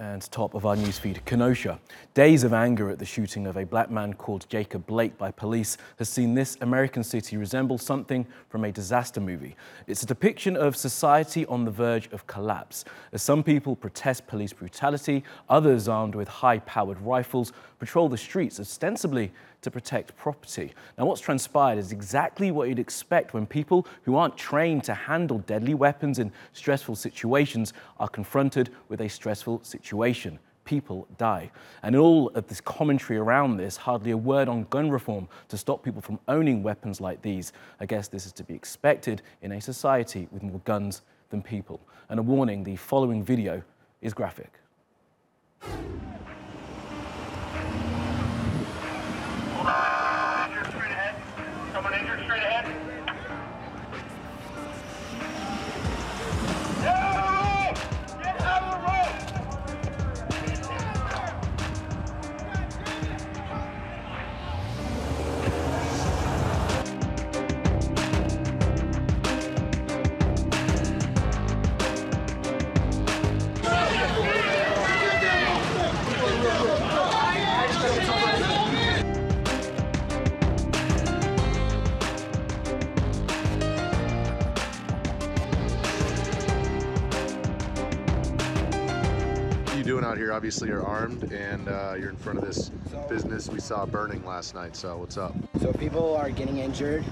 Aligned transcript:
And 0.00 0.22
top 0.30 0.54
of 0.54 0.64
our 0.64 0.76
newsfeed, 0.76 1.22
Kenosha. 1.26 1.78
Days 2.14 2.42
of 2.42 2.54
anger 2.54 2.88
at 2.88 2.98
the 2.98 3.04
shooting 3.04 3.46
of 3.46 3.58
a 3.58 3.66
black 3.66 3.90
man 3.90 4.14
called 4.14 4.46
Jacob 4.48 4.86
Blake 4.86 5.18
by 5.18 5.30
police 5.30 5.76
has 5.98 6.08
seen 6.08 6.32
this 6.32 6.56
American 6.62 7.04
city 7.04 7.36
resemble 7.36 7.76
something 7.76 8.26
from 8.48 8.64
a 8.64 8.72
disaster 8.72 9.20
movie. 9.20 9.56
It's 9.86 10.02
a 10.02 10.06
depiction 10.06 10.56
of 10.56 10.74
society 10.74 11.44
on 11.44 11.66
the 11.66 11.70
verge 11.70 12.10
of 12.12 12.26
collapse. 12.26 12.86
As 13.12 13.20
some 13.20 13.42
people 13.42 13.76
protest 13.76 14.26
police 14.26 14.54
brutality, 14.54 15.22
others 15.50 15.86
armed 15.86 16.14
with 16.14 16.28
high-powered 16.28 16.98
rifles 17.02 17.52
patrol 17.78 18.08
the 18.08 18.16
streets 18.16 18.58
ostensibly 18.58 19.30
to 19.62 19.70
protect 19.70 20.16
property. 20.16 20.72
Now, 20.96 21.04
what's 21.04 21.20
transpired 21.20 21.78
is 21.78 21.92
exactly 21.92 22.50
what 22.50 22.68
you'd 22.68 22.78
expect 22.78 23.34
when 23.34 23.46
people 23.46 23.86
who 24.04 24.16
aren't 24.16 24.38
trained 24.38 24.84
to 24.84 24.94
handle 24.94 25.38
deadly 25.40 25.74
weapons 25.74 26.18
in 26.18 26.32
stressful 26.54 26.96
situations 26.96 27.74
are 27.98 28.08
confronted 28.08 28.70
with 28.88 29.02
a 29.02 29.08
stressful 29.08 29.62
situation 29.62 29.89
people 30.64 31.08
die. 31.18 31.50
And 31.82 31.94
in 31.94 32.00
all 32.00 32.28
of 32.36 32.46
this 32.46 32.60
commentary 32.60 33.18
around 33.18 33.56
this, 33.56 33.76
hardly 33.76 34.12
a 34.12 34.16
word 34.16 34.48
on 34.48 34.64
gun 34.70 34.90
reform 34.90 35.28
to 35.48 35.56
stop 35.56 35.82
people 35.82 36.00
from 36.00 36.20
owning 36.28 36.62
weapons 36.62 37.00
like 37.00 37.22
these. 37.22 37.52
I 37.80 37.86
guess 37.86 38.08
this 38.08 38.26
is 38.26 38.32
to 38.34 38.44
be 38.44 38.54
expected 38.54 39.22
in 39.42 39.52
a 39.52 39.60
society 39.60 40.28
with 40.30 40.42
more 40.42 40.60
guns 40.64 41.02
than 41.30 41.42
people. 41.42 41.80
And 42.08 42.20
a 42.20 42.22
warning 42.22 42.62
the 42.62 42.76
following 42.76 43.24
video 43.24 43.62
is 44.00 44.14
graphic. 44.14 44.60
You 89.80 89.84
doing 89.86 90.04
out 90.04 90.18
here? 90.18 90.30
Obviously, 90.30 90.68
you're 90.68 90.84
armed 90.84 91.32
and 91.32 91.68
uh, 91.68 91.94
you're 91.98 92.10
in 92.10 92.16
front 92.16 92.38
of 92.38 92.44
this 92.44 92.70
business 93.08 93.48
we 93.48 93.58
saw 93.58 93.86
burning 93.86 94.24
last 94.26 94.54
night. 94.54 94.76
So, 94.76 94.98
what's 94.98 95.16
up? 95.16 95.34
So 95.58 95.72
people 95.72 96.14
are 96.16 96.28
getting 96.28 96.58
injured, 96.58 97.02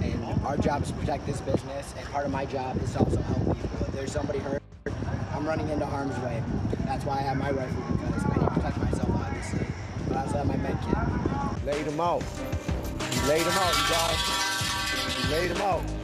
and 0.00 0.24
our 0.46 0.56
job 0.56 0.82
is 0.82 0.88
to 0.88 0.94
protect 0.94 1.26
this 1.26 1.42
business, 1.42 1.94
and 1.98 2.06
part 2.08 2.24
of 2.24 2.32
my 2.32 2.46
job 2.46 2.82
is 2.82 2.92
to 2.92 3.00
also 3.00 3.20
help 3.20 3.38
people. 3.38 3.86
If 3.86 3.92
there's 3.92 4.12
somebody 4.12 4.38
hurt, 4.38 4.62
I'm 5.34 5.46
running 5.46 5.68
into 5.68 5.84
harm's 5.84 6.18
way. 6.20 6.42
That's 6.86 7.04
why 7.04 7.18
I 7.18 7.22
have 7.22 7.36
my 7.36 7.50
rifle, 7.50 7.82
because 7.92 8.24
I 8.24 8.28
need 8.28 8.40
to 8.40 8.50
protect 8.54 8.78
myself, 8.78 9.10
obviously. 9.10 9.66
But 10.08 10.16
I 10.16 10.20
also 10.22 10.38
have 10.38 10.46
my 10.46 10.56
med 10.56 10.78
kit. 10.80 11.66
Laid 11.66 11.84
them 11.84 12.00
out. 12.00 12.22
You 13.12 13.28
laid 13.28 13.42
them 13.42 13.58
out, 13.58 13.74
you 13.76 13.94
guys. 13.94 15.24
You 15.24 15.30
laid 15.30 15.50
them 15.50 15.60
out. 15.60 16.03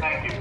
Thank 0.00 0.20
you. 0.24 0.36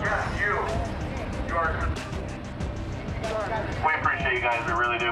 Yeah, 0.00 0.22
you. 0.38 0.52
You 1.48 1.54
are. 1.56 1.72
We 3.84 3.90
appreciate 4.00 4.34
you 4.34 4.40
guys. 4.40 4.62
We 4.66 4.72
really 4.72 4.98
do. 4.98 5.10